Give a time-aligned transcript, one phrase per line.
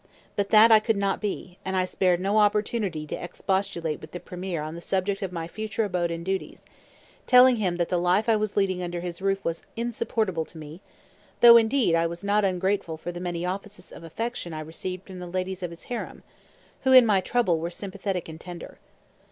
[0.35, 4.19] But that I could not be; and I spared no opportunity to expostulate with the
[4.19, 6.65] premier on the subject of my future abode and duties,
[7.27, 10.81] telling him that the life I was leading under his roof was insupportable to me;
[11.41, 15.19] though, indeed, I was not ungrateful for the many offices of affection I received from
[15.19, 16.23] the ladies of his harem,
[16.81, 18.79] who in my trouble were sympathetic and tender.